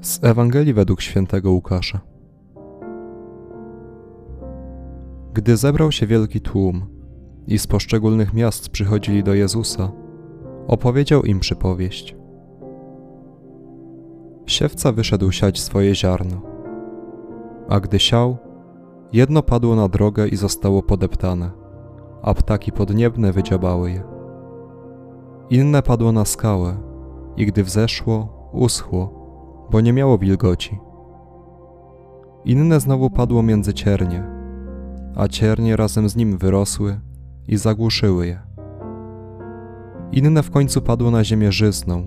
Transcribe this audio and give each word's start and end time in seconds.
Z 0.00 0.24
Ewangelii 0.24 0.74
według 0.74 1.00
świętego 1.00 1.50
Łukasza. 1.50 2.00
Gdy 5.34 5.56
zebrał 5.56 5.92
się 5.92 6.06
wielki 6.06 6.40
tłum 6.40 6.86
i 7.46 7.58
z 7.58 7.66
poszczególnych 7.66 8.34
miast 8.34 8.68
przychodzili 8.68 9.22
do 9.22 9.34
Jezusa, 9.34 9.92
opowiedział 10.66 11.22
im 11.22 11.40
przypowieść. 11.40 12.16
Siewca 14.46 14.92
wyszedł 14.92 15.32
siać 15.32 15.60
swoje 15.60 15.94
ziarno, 15.94 16.42
a 17.68 17.80
gdy 17.80 17.98
siał, 17.98 18.36
jedno 19.12 19.42
padło 19.42 19.76
na 19.76 19.88
drogę 19.88 20.28
i 20.28 20.36
zostało 20.36 20.82
podeptane, 20.82 21.50
a 22.22 22.34
ptaki 22.34 22.72
podniebne 22.72 23.32
wydziobały 23.32 23.90
je. 23.90 24.02
Inne 25.50 25.82
padło 25.82 26.12
na 26.12 26.24
skałę 26.24 26.76
i 27.36 27.46
gdy 27.46 27.64
wzeszło, 27.64 28.48
uschło, 28.52 29.19
bo 29.70 29.80
nie 29.80 29.92
miało 29.92 30.18
wilgoci. 30.18 30.78
Inne 32.44 32.80
znowu 32.80 33.10
padło 33.10 33.42
między 33.42 33.74
ciernie, 33.74 34.22
a 35.16 35.28
ciernie 35.28 35.76
razem 35.76 36.08
z 36.08 36.16
nim 36.16 36.38
wyrosły 36.38 37.00
i 37.48 37.56
zagłuszyły 37.56 38.26
je. 38.26 38.40
Inne 40.12 40.42
w 40.42 40.50
końcu 40.50 40.82
padło 40.82 41.10
na 41.10 41.24
ziemię 41.24 41.52
żyzną 41.52 42.02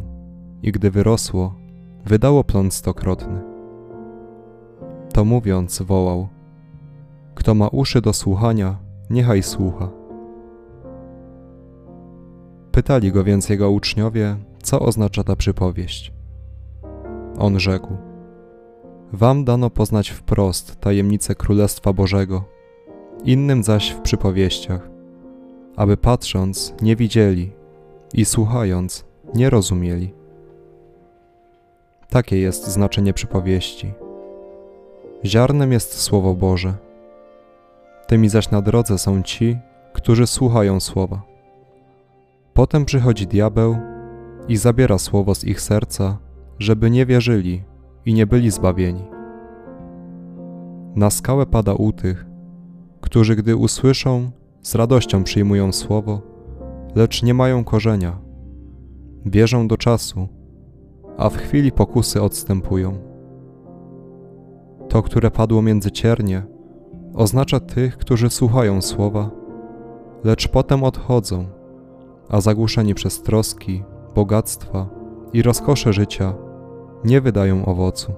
i 0.62 0.72
gdy 0.72 0.92
wyrosło, 0.92 1.56
wydało 2.06 2.44
plon 2.44 2.72
stokrotny. 2.72 3.42
To 5.14 5.26
mówiąc, 5.26 5.82
wołał: 5.82 6.28
Kto 7.36 7.56
ma 7.56 7.68
uszy 7.68 8.02
do 8.02 8.14
słuchania, 8.14 8.78
niechaj 9.10 9.44
słucha. 9.44 9.90
Pytali 12.72 13.12
go 13.12 13.24
więc 13.24 13.50
jego 13.50 13.72
uczniowie, 13.72 14.36
co 14.64 14.80
oznacza 14.80 15.24
ta 15.24 15.36
przypowieść. 15.36 16.14
On 17.40 17.60
rzekł: 17.60 17.98
Wam 19.14 19.46
dano 19.46 19.70
poznać 19.70 20.10
wprost 20.10 20.80
tajemnicę 20.80 21.36
Królestwa 21.36 21.94
Bożego, 21.94 22.44
innym 23.24 23.64
zaś 23.64 23.90
w 23.92 24.02
przypowieściach, 24.02 24.90
aby 25.76 25.98
patrząc 25.98 26.74
nie 26.82 26.96
widzieli 26.96 27.52
i 28.14 28.26
słuchając 28.26 29.06
nie 29.36 29.50
rozumieli. 29.50 30.14
Takie 32.10 32.38
jest 32.38 32.68
znaczenie 32.68 33.14
przypowieści. 33.14 33.94
Ziarnem 35.26 35.72
jest 35.72 36.02
Słowo 36.02 36.34
Boże. 36.34 36.74
Tymi 38.08 38.30
zaś 38.30 38.52
na 38.52 38.62
drodze 38.62 38.98
są 38.98 39.24
ci, 39.24 39.58
którzy 39.94 40.28
słuchają 40.28 40.80
słowa. 40.80 41.22
Potem 42.54 42.86
przychodzi 42.86 43.28
diabeł 43.28 43.78
i 44.48 44.58
zabiera 44.58 44.98
słowo 44.98 45.36
z 45.36 45.44
ich 45.44 45.62
serca, 45.62 46.18
żeby 46.60 46.90
nie 46.90 47.06
wierzyli 47.06 47.64
i 48.06 48.14
nie 48.14 48.28
byli 48.28 48.52
zbawieni. 48.52 49.04
Na 50.96 51.10
skałę 51.10 51.46
pada 51.46 51.74
u 51.74 51.92
tych, 51.92 52.26
którzy 53.02 53.36
gdy 53.36 53.56
usłyszą, 53.56 54.32
z 54.62 54.76
radością 54.76 55.24
przyjmują 55.24 55.72
słowo, 55.72 56.22
lecz 56.96 57.24
nie 57.24 57.34
mają 57.34 57.64
korzenia. 57.64 58.18
Wierzą 59.26 59.68
do 59.68 59.78
czasu, 59.78 60.28
a 61.18 61.30
w 61.30 61.38
chwili 61.38 61.72
pokusy 61.72 62.22
odstępują. 62.22 62.98
To, 64.90 65.04
które 65.04 65.32
padło 65.32 65.62
między 65.62 65.92
ciernie, 65.92 66.44
oznacza 67.14 67.60
tych, 67.60 67.98
którzy 67.98 68.30
słuchają 68.30 68.82
słowa, 68.82 69.32
lecz 70.24 70.48
potem 70.48 70.84
odchodzą, 70.84 71.46
a 72.30 72.42
zagłuszeni 72.42 72.94
przez 72.94 73.22
troski, 73.22 73.84
bogactwa 74.16 75.03
i 75.34 75.42
rozkosze 75.42 75.94
życia 75.94 76.34
nie 77.04 77.22
wydają 77.22 77.66
owocu. 77.66 78.14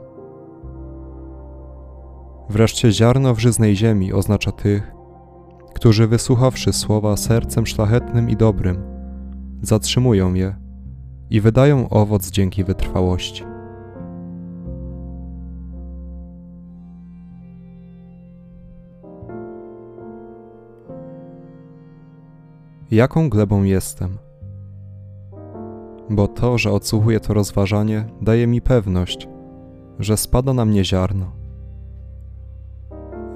Wreszcie 2.49 2.91
ziarno 2.91 3.33
w 3.33 3.39
żyznej 3.39 3.75
ziemi 3.75 4.13
oznacza 4.13 4.51
tych, 4.51 4.91
którzy 5.73 6.07
wysłuchawszy 6.07 6.73
słowa 6.73 7.17
sercem 7.17 7.65
szlachetnym 7.65 8.29
i 8.29 8.35
dobrym, 8.35 8.83
zatrzymują 9.61 10.33
je 10.33 10.55
i 11.29 11.41
wydają 11.41 11.89
owoc 11.89 12.29
dzięki 12.29 12.63
wytrwałości. 12.63 13.43
Jaką 22.91 23.29
glebą 23.29 23.63
jestem? 23.63 24.24
Bo 26.09 26.27
to, 26.27 26.57
że 26.57 26.71
odsłuchuję 26.71 27.19
to 27.19 27.33
rozważanie, 27.33 28.05
daje 28.21 28.47
mi 28.47 28.61
pewność, 28.61 29.27
że 29.99 30.17
spada 30.17 30.53
na 30.53 30.65
mnie 30.65 30.85
ziarno. 30.85 31.31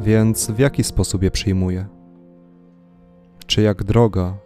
Więc 0.01 0.51
w 0.51 0.59
jaki 0.59 0.83
sposób 0.83 1.23
je 1.23 1.31
przyjmuję? 1.31 1.85
Czy 3.45 3.61
jak 3.61 3.83
droga, 3.83 4.37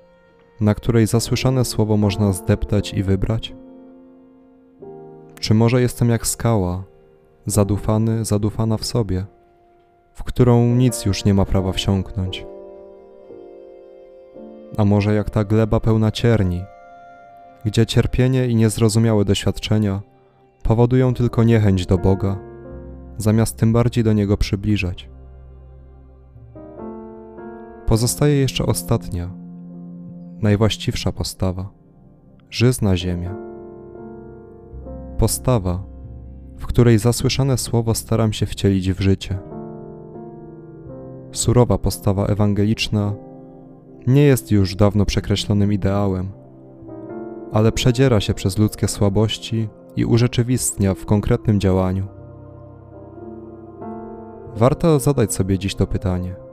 na 0.61 0.75
której 0.75 1.07
zasłyszane 1.07 1.65
słowo 1.65 1.97
można 1.97 2.33
zdeptać 2.33 2.93
i 2.93 3.03
wybrać? 3.03 3.55
Czy 5.39 5.53
może 5.53 5.81
jestem 5.81 6.09
jak 6.09 6.27
skała, 6.27 6.83
zadufany, 7.45 8.25
zadufana 8.25 8.77
w 8.77 8.85
sobie, 8.85 9.25
w 10.13 10.23
którą 10.23 10.75
nic 10.75 11.05
już 11.05 11.25
nie 11.25 11.33
ma 11.33 11.45
prawa 11.45 11.71
wsiąknąć? 11.71 12.45
A 14.77 14.85
może 14.85 15.13
jak 15.13 15.29
ta 15.29 15.43
gleba 15.43 15.79
pełna 15.79 16.11
cierni, 16.11 16.63
gdzie 17.65 17.85
cierpienie 17.85 18.47
i 18.47 18.55
niezrozumiałe 18.55 19.25
doświadczenia 19.25 20.01
powodują 20.63 21.13
tylko 21.13 21.43
niechęć 21.43 21.85
do 21.85 21.97
Boga, 21.97 22.39
zamiast 23.17 23.57
tym 23.57 23.73
bardziej 23.73 24.03
do 24.03 24.13
Niego 24.13 24.37
przybliżać? 24.37 25.09
Pozostaje 27.85 28.35
jeszcze 28.35 28.65
ostatnia, 28.65 29.29
najwłaściwsza 30.41 31.11
postawa 31.11 31.83
żyzna 32.49 32.97
ziemia. 32.97 33.35
Postawa, 35.17 35.83
w 36.57 36.65
której 36.65 36.99
zasłyszane 36.99 37.57
słowo 37.57 37.95
staram 37.95 38.33
się 38.33 38.45
wcielić 38.45 38.91
w 38.91 38.99
życie. 38.99 39.39
Surowa 41.31 41.77
postawa 41.77 42.25
ewangeliczna 42.25 43.13
nie 44.07 44.23
jest 44.23 44.51
już 44.51 44.75
dawno 44.75 45.05
przekreślonym 45.05 45.73
ideałem, 45.73 46.31
ale 47.53 47.71
przedziera 47.71 48.19
się 48.19 48.33
przez 48.33 48.57
ludzkie 48.57 48.87
słabości 48.87 49.69
i 49.95 50.05
urzeczywistnia 50.05 50.93
w 50.93 51.05
konkretnym 51.05 51.59
działaniu. 51.59 52.07
Warto 54.55 54.99
zadać 54.99 55.33
sobie 55.33 55.59
dziś 55.59 55.75
to 55.75 55.87
pytanie 55.87 56.43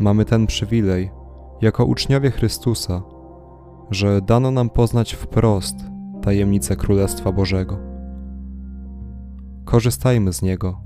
mamy 0.00 0.24
ten 0.24 0.46
przywilej, 0.46 1.10
jako 1.60 1.84
uczniowie 1.84 2.30
Chrystusa, 2.30 3.02
że 3.90 4.20
dano 4.22 4.50
nam 4.50 4.70
poznać 4.70 5.12
wprost 5.12 5.76
tajemnicę 6.22 6.76
Królestwa 6.76 7.32
Bożego. 7.32 7.78
Korzystajmy 9.64 10.32
z 10.32 10.42
niego, 10.42 10.80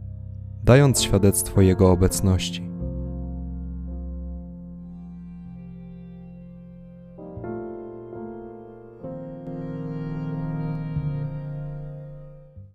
dając 0.65 1.03
świadectwo 1.03 1.61
Jego 1.61 1.91
obecności. 1.91 2.71